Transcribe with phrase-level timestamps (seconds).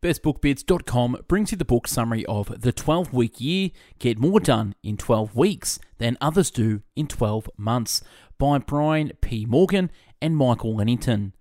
[0.00, 4.96] BestBookBits.com brings you the book summary of The 12 Week Year Get More Done in
[4.96, 8.00] 12 Weeks Than Others Do in 12 Months
[8.38, 9.44] by Brian P.
[9.44, 9.90] Moran
[10.22, 11.32] and Michael Lennington.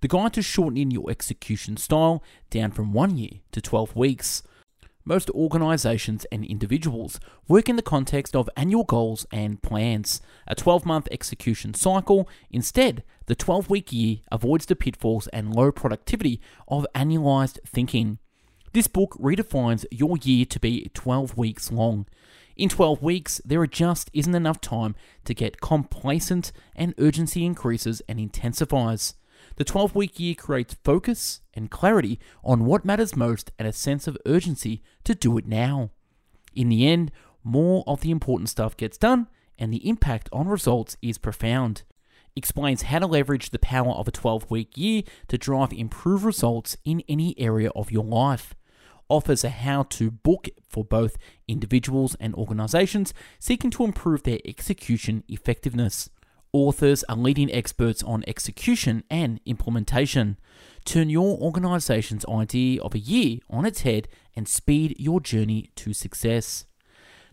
[0.00, 2.20] The guide to shortening your execution style
[2.50, 4.42] down from one year to 12 weeks.
[5.04, 10.84] Most organizations and individuals work in the context of annual goals and plans, a 12
[10.84, 12.28] month execution cycle.
[12.50, 18.18] Instead, the 12 week year avoids the pitfalls and low productivity of annualized thinking.
[18.72, 22.06] This book redefines your year to be 12 weeks long.
[22.56, 28.20] In 12 weeks, there just isn't enough time to get complacent, and urgency increases and
[28.20, 29.14] intensifies.
[29.56, 34.06] The 12 week year creates focus and clarity on what matters most and a sense
[34.06, 35.90] of urgency to do it now.
[36.54, 37.10] In the end,
[37.42, 39.28] more of the important stuff gets done,
[39.58, 41.82] and the impact on results is profound.
[42.36, 46.76] Explains how to leverage the power of a 12 week year to drive improved results
[46.84, 48.54] in any area of your life.
[49.08, 51.16] Offers a how to book for both
[51.48, 56.08] individuals and organizations seeking to improve their execution effectiveness.
[56.52, 60.36] Authors are leading experts on execution and implementation.
[60.84, 65.92] Turn your organization's idea of a year on its head and speed your journey to
[65.92, 66.64] success.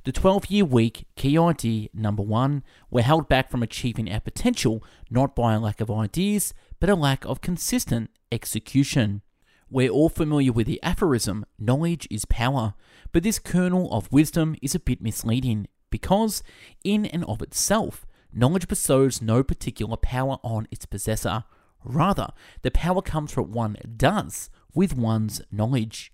[0.03, 4.83] The 12 year week key idea number one we're held back from achieving our potential
[5.09, 9.23] not by a lack of ideas, but a lack of consistent execution.
[9.69, 12.75] We're all familiar with the aphorism knowledge is power,
[13.11, 16.43] but this kernel of wisdom is a bit misleading because,
[16.83, 18.05] in and of itself,
[18.37, 21.43] Knowledge bestows no particular power on its possessor.
[21.83, 22.27] Rather,
[22.61, 26.11] the power comes from what one does with one's knowledge.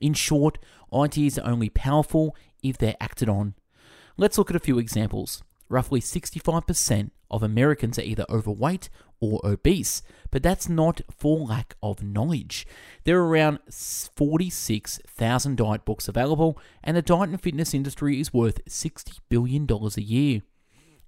[0.00, 0.58] In short,
[0.92, 3.54] ideas are only powerful if they're acted on.
[4.16, 5.44] Let's look at a few examples.
[5.68, 8.88] Roughly 65% of Americans are either overweight
[9.20, 12.66] or obese, but that's not for lack of knowledge.
[13.04, 18.64] There are around 46,000 diet books available, and the diet and fitness industry is worth
[18.64, 20.42] $60 billion a year.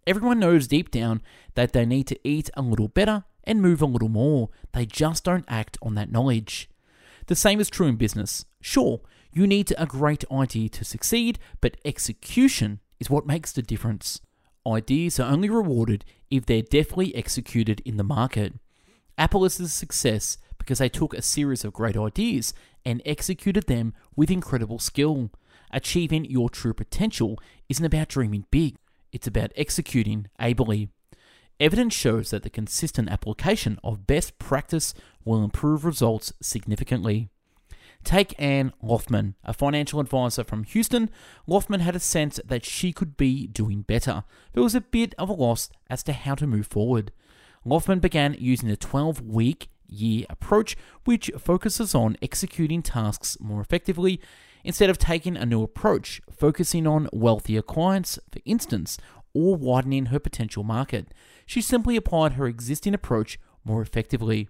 [0.06, 1.22] Everyone knows deep down
[1.54, 4.50] that they need to eat a little better and move a little more.
[4.72, 6.68] They just don't act on that knowledge.
[7.26, 8.44] The same is true in business.
[8.60, 9.00] Sure,
[9.32, 14.20] you need a great idea to succeed, but execution is what makes the difference.
[14.66, 18.54] Ideas are only rewarded if they're deftly executed in the market.
[19.16, 22.54] Apple is a success because they took a series of great ideas
[22.84, 25.30] and executed them with incredible skill.
[25.70, 28.76] Achieving your true potential isn't about dreaming big,
[29.12, 30.88] it's about executing ably.
[31.60, 37.28] Evidence shows that the consistent application of best practice will improve results significantly.
[38.04, 41.08] Take Anne Loughman, a financial advisor from Houston.
[41.46, 45.28] Loughman had a sense that she could be doing better, but was a bit of
[45.28, 47.12] a loss as to how to move forward.
[47.64, 54.20] Loughman began using a 12 week year approach, which focuses on executing tasks more effectively
[54.64, 58.98] instead of taking a new approach, focusing on wealthier clients, for instance,
[59.34, 61.12] or widening her potential market.
[61.46, 64.48] She simply applied her existing approach more effectively.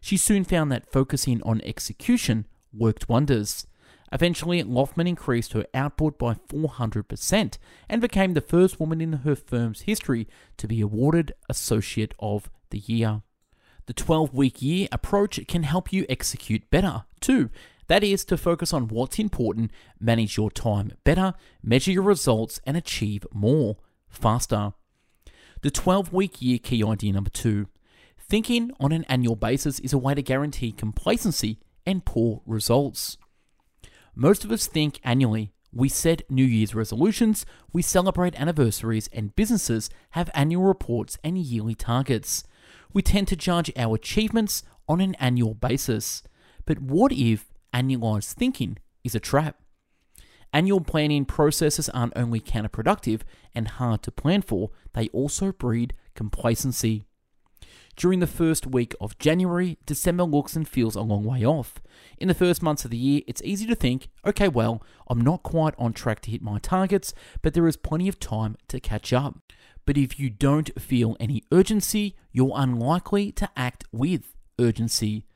[0.00, 3.66] She soon found that focusing on execution worked wonders.
[4.12, 9.82] Eventually, Loughman increased her output by 400% and became the first woman in her firm's
[9.82, 10.28] history
[10.58, 13.22] to be awarded Associate of the Year.
[13.86, 17.50] The 12 week year approach can help you execute better, too,
[17.92, 19.70] that is to focus on what's important,
[20.00, 23.76] manage your time better, measure your results, and achieve more
[24.08, 24.72] faster.
[25.60, 27.66] The 12 week year key idea number two
[28.18, 33.18] thinking on an annual basis is a way to guarantee complacency and poor results.
[34.14, 35.52] Most of us think annually.
[35.70, 41.74] We set New Year's resolutions, we celebrate anniversaries, and businesses have annual reports and yearly
[41.74, 42.42] targets.
[42.94, 46.22] We tend to judge our achievements on an annual basis.
[46.64, 49.56] But what if annualized thinking is a trap.
[50.52, 53.22] Annual planning processes aren't only counterproductive
[53.54, 57.04] and hard to plan for, they also breed complacency.
[57.96, 61.74] During the first week of January, December looks and feels a long way off.
[62.18, 65.42] In the first months of the year, it's easy to think, okay, well, I'm not
[65.42, 69.12] quite on track to hit my targets, but there is plenty of time to catch
[69.12, 69.38] up.
[69.84, 75.26] But if you don't feel any urgency, you're unlikely to act with urgency.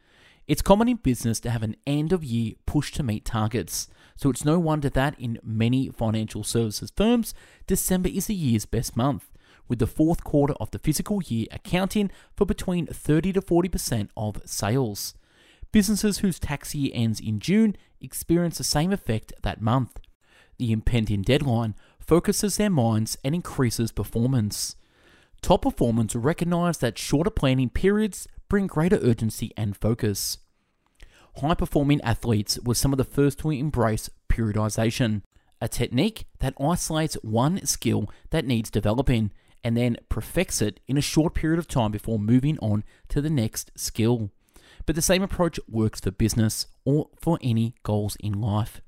[0.47, 4.31] It's common in business to have an end of year push to meet targets, so
[4.31, 7.35] it's no wonder that in many financial services firms,
[7.67, 9.29] December is the year's best month,
[9.67, 14.41] with the fourth quarter of the fiscal year accounting for between 30 to 40% of
[14.45, 15.15] sales.
[15.73, 19.99] Businesses whose tax year ends in June experience the same effect that month.
[20.59, 24.77] The impending deadline focuses their minds and increases performance.
[25.43, 30.39] Top performers recognize that shorter planning periods bring greater urgency and focus.
[31.37, 35.23] high performing athletes were some of the first to embrace periodization,
[35.61, 39.31] a technique that isolates one skill that needs developing
[39.65, 43.31] and then perfects it in a short period of time before moving on to the
[43.31, 44.31] next skill.
[44.85, 48.81] But the same approach works for business or for any goals in life.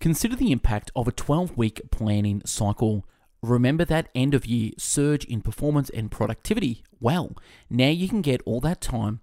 [0.00, 3.06] Consider the impact of a 12 week planning cycle.
[3.44, 6.82] Remember that end of year surge in performance and productivity?
[6.98, 7.36] Well,
[7.68, 9.20] now you can get all that time.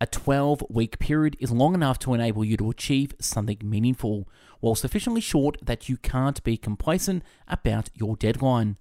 [0.00, 4.28] A 12 week period is long enough to enable you to achieve something meaningful,
[4.60, 8.76] while sufficiently short that you can't be complacent about your deadline.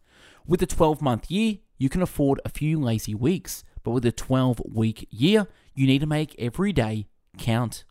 [0.46, 4.12] With a 12 month year, you can afford a few lazy weeks, but with a
[4.12, 7.08] 12 week year, you need to make every day
[7.40, 7.84] count.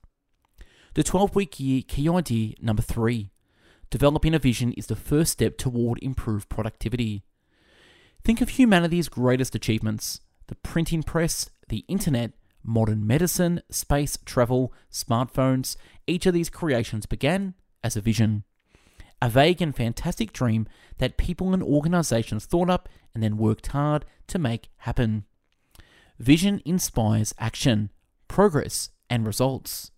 [0.94, 3.32] The 12 week year key idea number three
[3.92, 7.22] developing a vision is the first step toward improved productivity.
[8.24, 12.32] Think of humanity's greatest achievements the printing press, the internet,
[12.64, 15.76] modern medicine, space travel, smartphones.
[16.06, 17.54] Each of these creations began
[17.84, 18.44] as a vision
[19.22, 20.66] a vague and fantastic dream
[20.98, 25.24] that people and organizations thought up and then worked hard to make happen.
[26.18, 27.90] Vision inspires action,
[28.26, 29.91] progress, and results.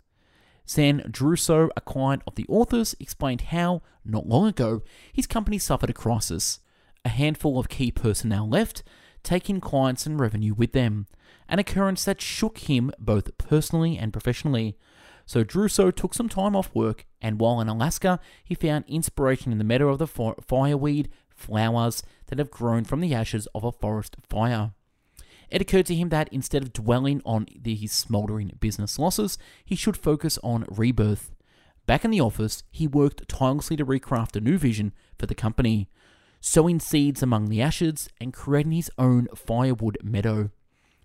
[0.65, 4.81] San Druso, a client of the authors, explained how, not long ago,
[5.13, 6.59] his company suffered a crisis.
[7.03, 8.83] A handful of key personnel left,
[9.23, 11.07] taking clients and revenue with them,
[11.49, 14.77] an occurrence that shook him both personally and professionally.
[15.25, 19.57] So Druso took some time off work, and while in Alaska, he found inspiration in
[19.57, 24.15] the meadow of the fireweed flowers that have grown from the ashes of a forest
[24.27, 24.73] fire.
[25.49, 29.75] It occurred to him that instead of dwelling on the, his smouldering business losses, he
[29.75, 31.31] should focus on rebirth.
[31.85, 35.89] Back in the office, he worked tirelessly to recraft a new vision for the company,
[36.41, 40.49] sowing seeds among the ashes and creating his own fireweed meadow.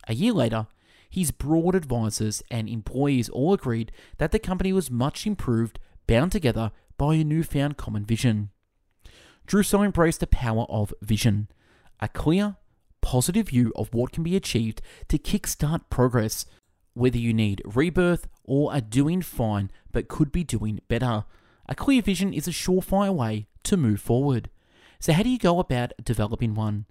[0.08, 0.66] A year later,
[1.10, 6.72] his broad advisors and employees all agreed that the company was much improved, bound together
[6.96, 8.50] by a newfound common vision.
[9.46, 11.48] Druso embraced the power of vision,
[11.98, 12.56] a clear,
[13.10, 16.46] positive view of what can be achieved to kickstart progress,
[16.94, 21.24] whether you need rebirth or are doing fine but could be doing better.
[21.68, 24.48] A clear vision is a surefire way to move forward.
[25.00, 26.86] So, how do you go about developing one?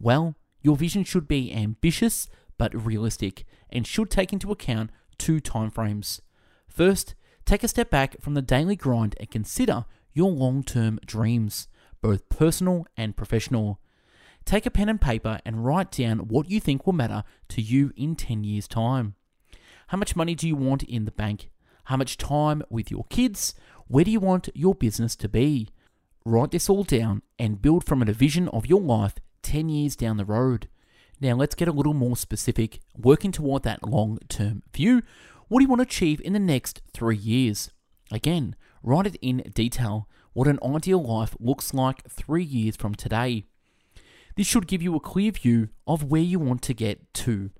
[0.00, 2.26] Well, your vision should be ambitious
[2.58, 6.20] but realistic and should take into account two timeframes.
[6.66, 7.14] First,
[7.44, 9.84] take a step back from the daily grind and consider
[10.14, 11.68] your long term dreams,
[12.02, 13.78] both personal and professional.
[14.50, 17.92] Take a pen and paper and write down what you think will matter to you
[17.96, 19.14] in 10 years' time.
[19.86, 21.50] How much money do you want in the bank?
[21.84, 23.54] How much time with your kids?
[23.86, 25.68] Where do you want your business to be?
[26.24, 29.94] Write this all down and build from it a vision of your life 10 years
[29.94, 30.68] down the road.
[31.20, 35.02] Now, let's get a little more specific, working toward that long term view.
[35.46, 37.70] What do you want to achieve in the next three years?
[38.10, 43.44] Again, write it in detail what an ideal life looks like three years from today.
[44.40, 47.50] This should give you a clear view of where you want to get to.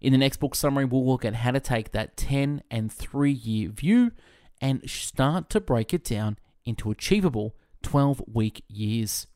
[0.00, 3.30] In the next book summary, we'll look at how to take that 10 and 3
[3.30, 4.10] year view
[4.60, 7.54] and start to break it down into achievable
[7.84, 9.28] 12 week years.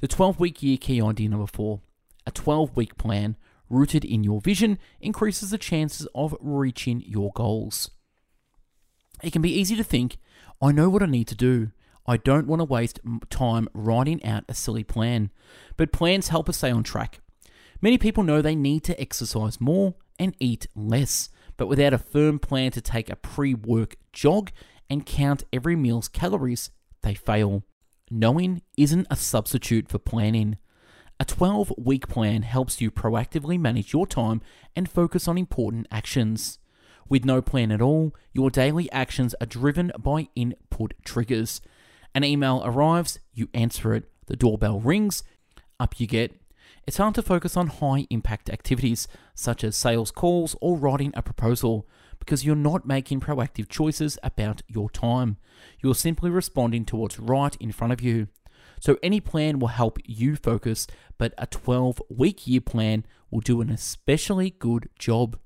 [0.00, 1.80] The 12 week year key idea number four
[2.26, 3.38] a 12 week plan
[3.70, 7.90] rooted in your vision increases the chances of reaching your goals.
[9.22, 10.18] It can be easy to think,
[10.60, 11.70] I know what I need to do.
[12.06, 15.30] I don't want to waste time writing out a silly plan.
[15.76, 17.20] But plans help us stay on track.
[17.80, 22.38] Many people know they need to exercise more and eat less, but without a firm
[22.38, 24.50] plan to take a pre work jog
[24.88, 26.70] and count every meal's calories,
[27.02, 27.64] they fail.
[28.10, 30.58] Knowing isn't a substitute for planning.
[31.18, 34.42] A 12 week plan helps you proactively manage your time
[34.74, 36.58] and focus on important actions.
[37.08, 41.60] With no plan at all, your daily actions are driven by input triggers.
[42.14, 44.04] An email arrives, you answer it.
[44.26, 45.22] The doorbell rings,
[45.80, 46.32] up you get.
[46.86, 51.22] It's hard to focus on high impact activities such as sales calls or writing a
[51.22, 51.88] proposal
[52.18, 55.36] because you're not making proactive choices about your time.
[55.82, 58.28] You're simply responding to what's right in front of you.
[58.80, 60.86] So any plan will help you focus,
[61.18, 65.38] but a 12 week year plan will do an especially good job.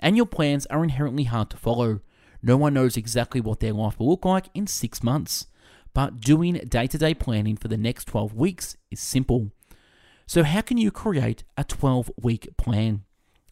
[0.00, 2.00] Annual plans are inherently hard to follow.
[2.42, 5.46] No one knows exactly what their life will look like in six months,
[5.98, 9.50] but doing day to day planning for the next 12 weeks is simple.
[10.28, 13.02] So, how can you create a 12 week plan?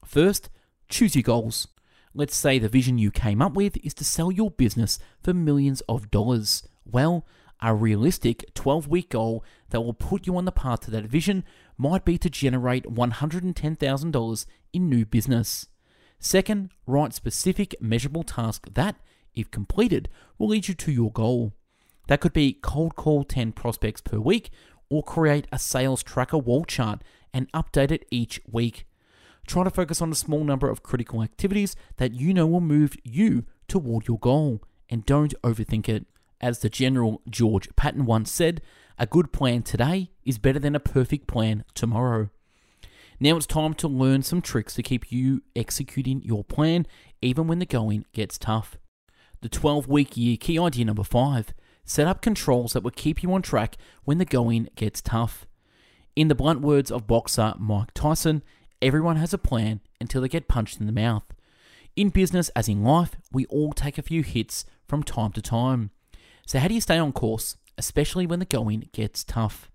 [0.04, 0.48] First,
[0.88, 1.66] choose your goals.
[2.14, 5.80] Let's say the vision you came up with is to sell your business for millions
[5.88, 6.68] of dollars.
[6.84, 7.26] Well,
[7.60, 11.42] a realistic 12 week goal that will put you on the path to that vision
[11.76, 15.66] might be to generate $110,000 in new business.
[16.20, 18.94] Second, write specific measurable tasks that,
[19.34, 21.55] if completed, will lead you to your goal.
[22.06, 24.50] That could be cold call 10 prospects per week
[24.88, 28.86] or create a sales tracker wall chart and update it each week.
[29.46, 32.96] Try to focus on a small number of critical activities that you know will move
[33.04, 36.06] you toward your goal and don't overthink it.
[36.40, 38.60] As the General George Patton once said,
[38.98, 42.30] a good plan today is better than a perfect plan tomorrow.
[43.18, 46.86] Now it's time to learn some tricks to keep you executing your plan
[47.22, 48.76] even when the going gets tough.
[49.40, 51.54] The 12 week year key idea number 5
[51.86, 55.46] set up controls that will keep you on track when the going gets tough.
[56.14, 58.42] In the blunt words of boxer Mike Tyson,
[58.82, 61.24] everyone has a plan until they get punched in the mouth.
[61.94, 65.90] In business, as in life, we all take a few hits from time to time.
[66.46, 69.70] So, how do you stay on course, especially when the going gets tough?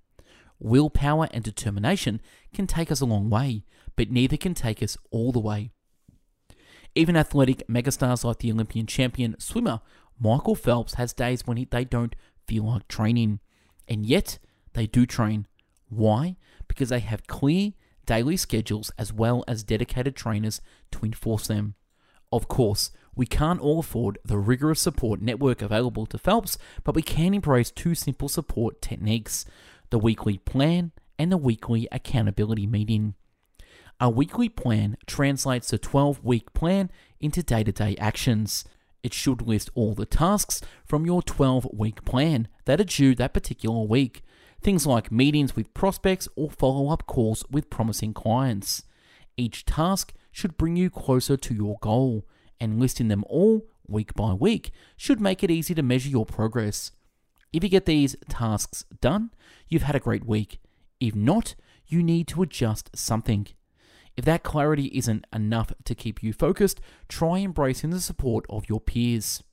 [0.59, 2.21] Willpower and determination
[2.53, 3.63] can take us a long way,
[3.95, 5.71] but neither can take us all the way.
[6.93, 9.79] Even athletic megastars like the Olympian champion swimmer
[10.21, 12.15] Michael Phelps has days when he, they don't
[12.47, 13.39] feel like training,
[13.87, 14.37] and yet
[14.73, 15.47] they do train.
[15.89, 16.35] Why?
[16.67, 17.71] Because they have clear
[18.05, 20.61] daily schedules as well as dedicated trainers
[20.91, 21.75] to enforce them.
[22.31, 27.01] Of course, we can't all afford the rigorous support network available to Phelps, but we
[27.01, 29.45] can embrace two simple support techniques
[29.89, 33.15] the weekly plan and the weekly accountability meeting.
[33.99, 38.63] A weekly plan translates the 12 week plan into day to day actions.
[39.03, 43.33] It should list all the tasks from your 12 week plan that are due that
[43.33, 44.23] particular week.
[44.61, 48.83] Things like meetings with prospects or follow up calls with promising clients.
[49.37, 52.27] Each task should bring you closer to your goal,
[52.59, 56.91] and listing them all week by week should make it easy to measure your progress.
[57.51, 59.31] If you get these tasks done,
[59.67, 60.59] you've had a great week.
[60.99, 61.55] If not,
[61.87, 63.47] you need to adjust something.
[64.17, 68.81] If that clarity isn't enough to keep you focused, try embracing the support of your
[68.81, 69.43] peers.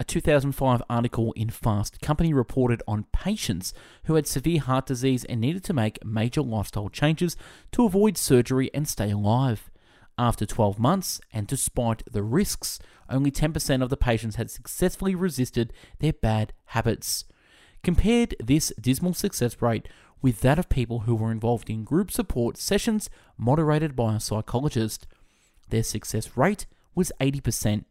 [0.00, 3.72] A 2005 article in Fast Company reported on patients
[4.04, 7.36] who had severe heart disease and needed to make major lifestyle changes
[7.70, 9.70] to avoid surgery and stay alive.
[10.18, 15.72] After 12 months, and despite the risks, only 10% of the patients had successfully resisted
[16.00, 17.24] their bad habits.
[17.82, 19.88] Compared this dismal success rate
[20.22, 25.06] with that of people who were involved in group support sessions moderated by a psychologist.
[25.68, 27.84] Their success rate was 80%.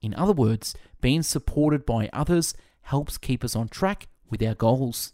[0.00, 5.12] In other words, being supported by others helps keep us on track with our goals.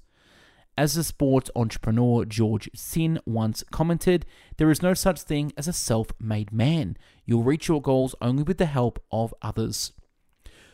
[0.79, 4.25] As the sports entrepreneur George Shinn once commented,
[4.57, 6.97] there is no such thing as a self made man.
[7.27, 9.93] You'll reach your goals only with the help of others.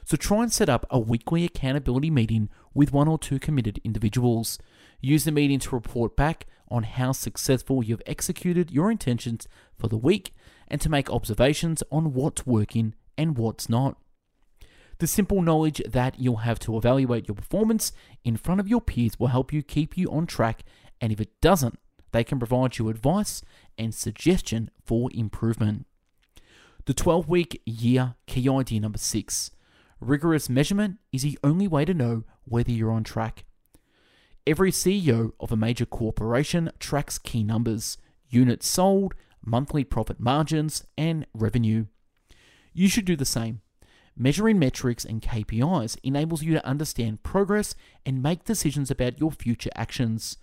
[0.04, 4.58] So try and set up a weekly accountability meeting with one or two committed individuals.
[5.00, 9.46] Use the meeting to report back on how successful you've executed your intentions
[9.78, 10.32] for the week
[10.68, 13.96] and to make observations on what's working and what's not.
[14.98, 17.92] The simple knowledge that you'll have to evaluate your performance
[18.24, 20.64] in front of your peers will help you keep you on track,
[21.00, 21.78] and if it doesn't,
[22.12, 23.42] they can provide you advice
[23.76, 25.86] and suggestion for improvement.
[26.86, 29.50] The 12 week year key idea number six
[30.00, 33.45] rigorous measurement is the only way to know whether you're on track.
[34.46, 37.98] Every CEO of a major corporation tracks key numbers,
[38.28, 41.86] units sold, monthly profit margins, and revenue.
[42.72, 43.62] You should do the same.
[44.16, 47.74] Measuring metrics and KPIs enables you to understand progress
[48.06, 50.36] and make decisions about your future actions.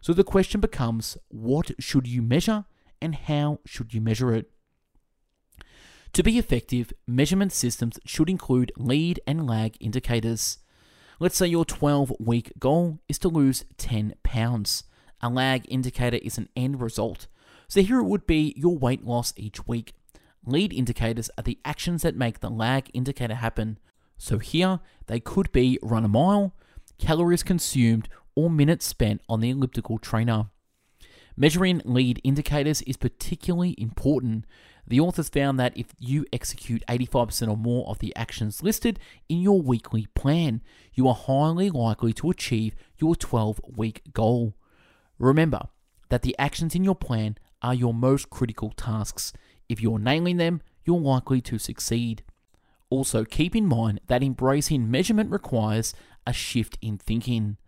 [0.00, 2.64] So the question becomes what should you measure
[3.02, 4.50] and how should you measure it?
[6.12, 10.58] To be effective, measurement systems should include lead and lag indicators.
[11.20, 14.84] Let's say your 12 week goal is to lose 10 pounds.
[15.20, 17.26] A lag indicator is an end result.
[17.66, 19.94] So here it would be your weight loss each week.
[20.46, 23.80] Lead indicators are the actions that make the lag indicator happen.
[24.16, 26.54] So here they could be run a mile,
[26.98, 30.50] calories consumed, or minutes spent on the elliptical trainer.
[31.36, 34.44] Measuring lead indicators is particularly important
[34.88, 39.40] the authors found that if you execute 85% or more of the actions listed in
[39.40, 40.62] your weekly plan,
[40.94, 44.54] you are highly likely to achieve your 12 week goal.
[45.18, 45.68] Remember
[46.08, 49.32] that the actions in your plan are your most critical tasks.
[49.68, 52.22] If you're nailing them, you're likely to succeed.
[52.90, 55.92] Also, keep in mind that embracing measurement requires
[56.26, 57.58] a shift in thinking.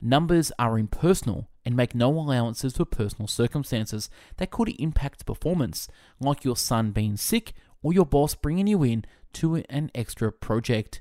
[0.00, 5.88] Numbers are impersonal and make no allowances for personal circumstances that could impact performance,
[6.20, 11.00] like your son being sick or your boss bringing you in to an extra project.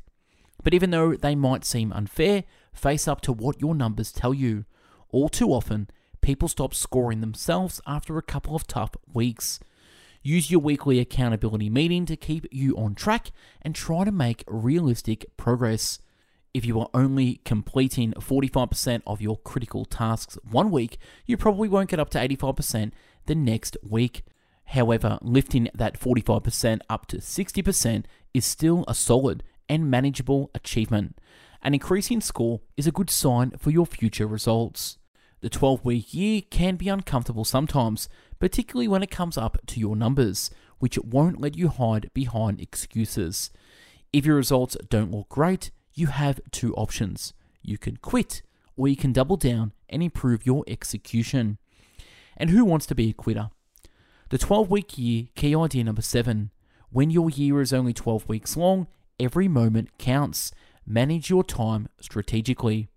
[0.63, 4.65] But even though they might seem unfair, face up to what your numbers tell you.
[5.09, 5.89] All too often,
[6.21, 9.59] people stop scoring themselves after a couple of tough weeks.
[10.23, 15.25] Use your weekly accountability meeting to keep you on track and try to make realistic
[15.37, 15.99] progress.
[16.55, 21.89] If you are only completing 45% of your critical tasks one week, you probably won't
[21.89, 22.93] get up to 85%
[23.25, 24.23] the next week.
[24.67, 31.19] However, lifting that 45% up to 60% is still a solid and manageable achievement.
[31.61, 34.97] An increasing score is a good sign for your future results.
[35.41, 38.07] The 12 week year can be uncomfortable sometimes,
[38.39, 43.51] particularly when it comes up to your numbers, which won't let you hide behind excuses.
[44.13, 47.33] If your results don't look great, you have two options.
[47.61, 48.41] You can quit,
[48.77, 51.57] or you can double down and improve your execution.
[52.37, 53.49] And who wants to be a quitter?
[54.29, 56.51] The 12 week year, key idea number seven.
[56.89, 58.87] When your year is only 12 weeks long,
[59.19, 60.51] every moment counts.
[60.85, 62.89] Manage your time strategically.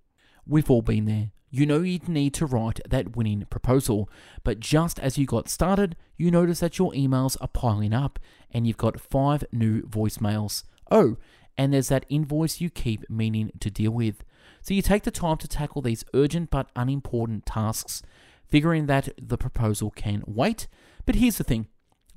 [0.46, 1.30] We've all been there.
[1.50, 4.10] You know you'd need to write that winning proposal,
[4.44, 8.18] but just as you got started, you notice that your emails are piling up
[8.50, 10.64] and you've got five new voicemails.
[10.90, 11.16] Oh,
[11.58, 14.24] and there's that invoice you keep meaning to deal with.
[14.62, 18.02] So you take the time to tackle these urgent but unimportant tasks,
[18.48, 20.68] figuring that the proposal can wait.
[21.04, 21.66] But here's the thing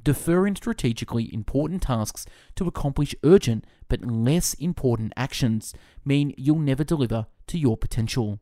[0.04, 5.74] deferring strategically important tasks to accomplish urgent but less important actions
[6.06, 8.40] mean you'll never deliver to your potential.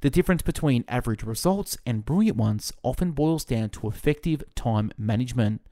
[0.00, 5.62] The difference between average results and brilliant ones often boils down to effective time management.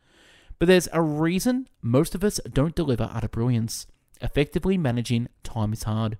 [0.59, 3.87] But there's a reason most of us don't deliver out of brilliance.
[4.21, 6.19] Effectively managing time is hard.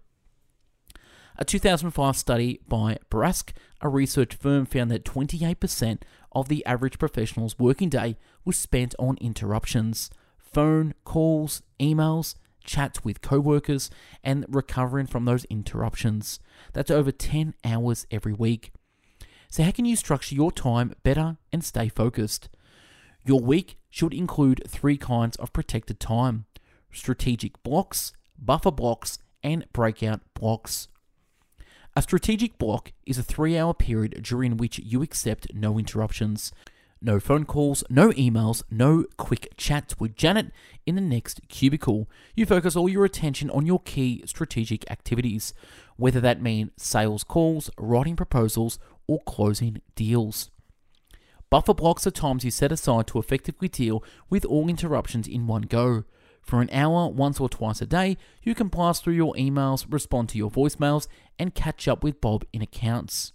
[1.39, 7.59] A 2005 study by Basex, a research firm, found that 28% of the average professional's
[7.59, 12.35] working day was spent on interruptions phone calls, emails,
[12.65, 13.91] chats with co-workers,
[14.25, 16.41] and recovering from those interruptions.
[16.73, 18.73] That's over 10 hours every week.
[19.51, 22.49] So how can you structure your time better and stay focused?
[23.25, 26.47] Your week should include three kinds of protected time
[26.97, 30.89] strategic blocks, buffer blocks, and breakout blocks.
[31.95, 36.53] A strategic block is a three hour period during which you accept no interruptions.
[37.01, 40.51] No phone calls, no emails, no quick chats with Janet
[40.87, 42.09] in the next cubicle.
[42.35, 45.55] You focus all your attention on your key strategic activities,
[45.97, 50.51] whether that mean sales calls, writing proposals, or closing deals.
[51.49, 55.63] Buffer blocks are times you set aside to effectively deal with all interruptions in one
[55.63, 56.05] go.
[56.47, 60.29] For an hour, once or twice a day, you can blast through your emails, respond
[60.29, 61.09] to your voicemails,
[61.41, 63.33] and catch up with Bob in accounts.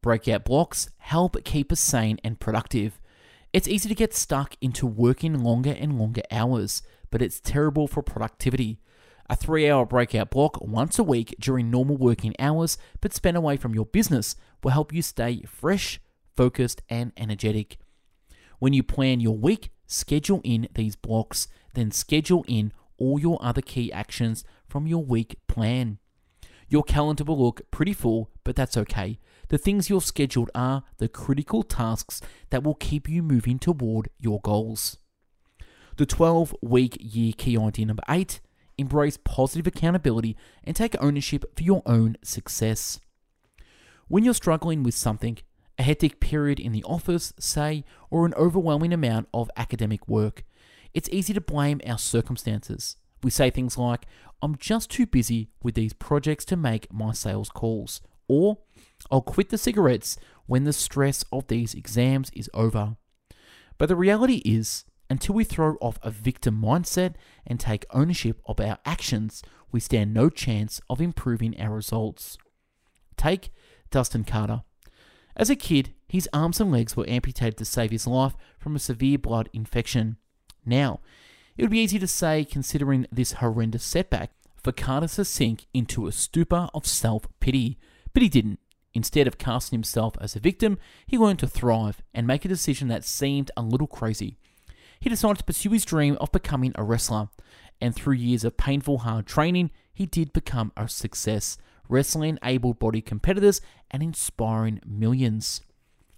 [0.00, 3.00] Breakout blocks help keep us sane and productive.
[3.52, 8.02] It's easy to get stuck into working longer and longer hours, but it's terrible for
[8.02, 8.78] productivity.
[9.28, 13.56] A three hour breakout block once a week during normal working hours, but spent away
[13.56, 16.00] from your business, will help you stay fresh,
[16.36, 17.78] focused, and energetic.
[18.60, 23.62] When you plan your week, schedule in these blocks, then schedule in all your other
[23.62, 25.98] key actions from your week plan.
[26.68, 29.18] Your calendar will look pretty full, but that's okay.
[29.48, 34.40] The things you've scheduled are the critical tasks that will keep you moving toward your
[34.40, 34.96] goals.
[35.96, 38.40] The 12 week year key idea number 8
[38.78, 42.98] embrace positive accountability and take ownership for your own success.
[44.08, 45.38] When you're struggling with something,
[45.78, 50.44] a hectic period in the office, say, or an overwhelming amount of academic work,
[50.94, 52.96] it's easy to blame our circumstances.
[53.22, 54.06] We say things like,
[54.42, 58.58] I'm just too busy with these projects to make my sales calls, or
[59.10, 62.96] I'll quit the cigarettes when the stress of these exams is over.
[63.78, 67.14] But the reality is, until we throw off a victim mindset
[67.46, 72.38] and take ownership of our actions, we stand no chance of improving our results.
[73.16, 73.50] Take
[73.90, 74.62] Dustin Carter.
[75.36, 78.80] As a kid, his arms and legs were amputated to save his life from a
[78.80, 80.16] severe blood infection.
[80.64, 81.00] Now,
[81.56, 86.06] it would be easy to say, considering this horrendous setback, for Carter to sink into
[86.06, 87.78] a stupor of self pity,
[88.14, 88.60] but he didn't.
[88.94, 92.88] Instead of casting himself as a victim, he learned to thrive and make a decision
[92.88, 94.36] that seemed a little crazy.
[95.00, 97.28] He decided to pursue his dream of becoming a wrestler,
[97.80, 103.06] and through years of painful, hard training, he did become a success, wrestling able bodied
[103.06, 105.62] competitors and inspiring millions.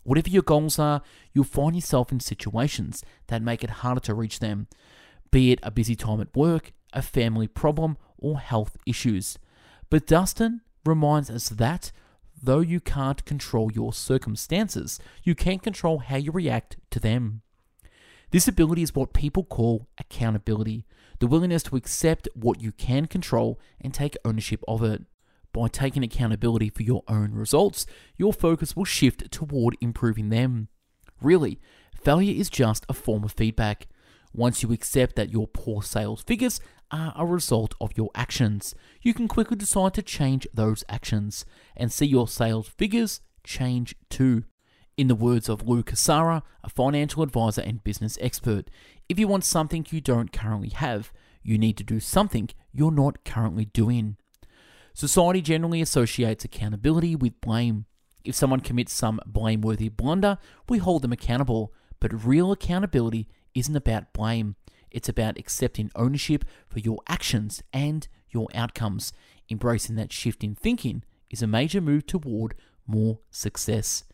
[0.04, 4.38] Whatever your goals are, you'll find yourself in situations that make it harder to reach
[4.38, 4.68] them,
[5.30, 9.38] be it a busy time at work, a family problem, or health issues.
[9.90, 11.90] But Dustin reminds us that
[12.40, 17.42] though you can't control your circumstances, you can control how you react to them.
[18.30, 20.84] This ability is what people call accountability
[21.20, 25.02] the willingness to accept what you can control and take ownership of it.
[25.54, 27.86] By taking accountability for your own results,
[28.16, 30.66] your focus will shift toward improving them.
[31.22, 31.60] Really,
[31.94, 33.86] failure is just a form of feedback.
[34.34, 39.14] Once you accept that your poor sales figures are a result of your actions, you
[39.14, 41.44] can quickly decide to change those actions
[41.76, 44.42] and see your sales figures change too.
[44.96, 48.70] In the words of Lou Casara, a financial advisor and business expert,
[49.08, 51.12] if you want something you don't currently have,
[51.44, 54.16] you need to do something you're not currently doing.
[54.94, 57.86] Society generally associates accountability with blame.
[58.24, 64.12] If someone commits some blameworthy blunder, we hold them accountable, but real accountability isn't about
[64.12, 64.54] blame.
[64.92, 69.12] It's about accepting ownership for your actions and your outcomes.
[69.50, 72.54] Embracing that shift in thinking is a major move toward
[72.86, 74.04] more success.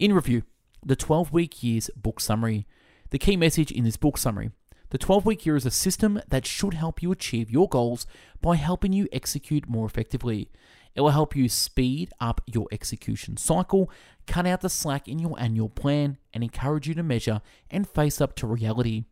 [0.00, 0.42] In review,
[0.84, 2.66] the 12 week years book summary.
[3.10, 4.50] The key message in this book summary
[4.90, 8.06] the 12 week year is a system that should help you achieve your goals
[8.40, 10.50] by helping you execute more effectively.
[10.94, 13.90] It will help you speed up your execution cycle,
[14.26, 18.20] cut out the slack in your annual plan, and encourage you to measure and face
[18.20, 19.04] up to reality.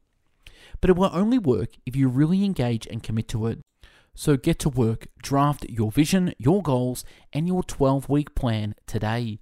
[0.81, 3.61] But it will only work if you really engage and commit to it.
[4.15, 9.41] So get to work, draft your vision, your goals, and your 12 week plan today.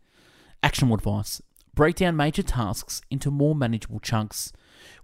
[0.62, 1.40] Actionable advice
[1.74, 4.52] break down major tasks into more manageable chunks.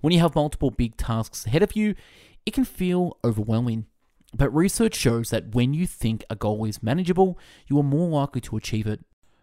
[0.00, 1.94] When you have multiple big tasks ahead of you,
[2.46, 3.86] it can feel overwhelming.
[4.34, 8.40] But research shows that when you think a goal is manageable, you are more likely
[8.42, 9.00] to achieve it.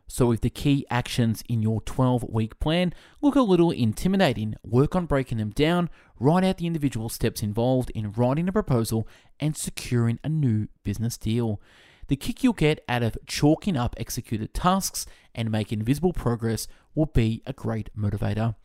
[0.10, 4.96] So, if the key actions in your 12 week plan look a little intimidating, work
[4.96, 9.06] on breaking them down, write out the individual steps involved in writing a proposal
[9.38, 11.62] and securing a new business deal.
[12.08, 17.08] The kick you'll get out of chalking up executed tasks and making visible progress will
[17.08, 18.56] be a great motivator.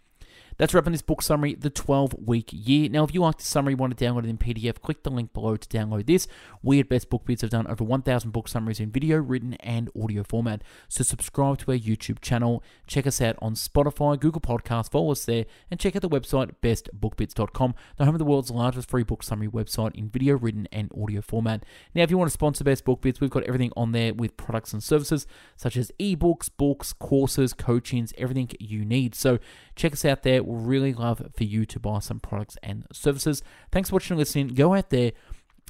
[0.63, 2.89] That's wrapping this book summary, the 12 week year.
[2.89, 5.33] Now, if you like the summary, want to download it in PDF, click the link
[5.33, 6.29] below to download this.
[6.63, 9.91] We at Best Book Bits have done over 1,000 book summaries in video, written, and
[10.01, 10.63] audio format.
[10.89, 15.25] So subscribe to our YouTube channel, check us out on Spotify, Google Podcasts, follow us
[15.25, 19.25] there, and check out the website bestbookbits.com, the home of the world's largest free book
[19.25, 21.65] summary website in video, written, and audio format.
[21.93, 24.37] Now, if you want to sponsor Best Book Bits, we've got everything on there with
[24.37, 29.17] products and services such as ebooks, books, courses, coachings, everything you need.
[29.17, 29.41] So
[29.75, 33.43] check us out there really love for you to buy some products and services.
[33.71, 34.49] Thanks for watching and listening.
[34.49, 35.13] Go out there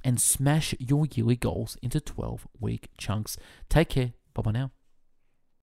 [0.05, 3.37] and smash your yearly goals into 12 week chunks.
[3.69, 4.13] Take care.
[4.35, 4.71] Bye bye now.